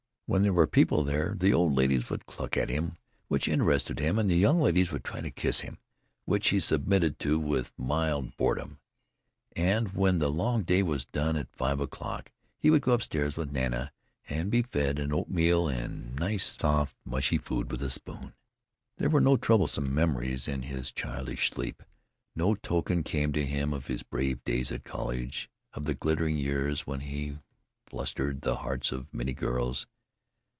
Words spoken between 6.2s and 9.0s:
which he submitted to with mild boredom.